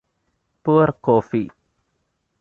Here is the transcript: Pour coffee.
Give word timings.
Pour 0.63 0.87
coffee. 0.99 1.51